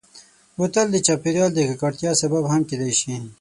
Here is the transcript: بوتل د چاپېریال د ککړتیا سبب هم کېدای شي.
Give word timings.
بوتل 0.57 0.87
د 0.91 0.97
چاپېریال 1.05 1.49
د 1.53 1.59
ککړتیا 1.69 2.11
سبب 2.21 2.43
هم 2.51 2.61
کېدای 2.69 2.93
شي. 2.99 3.13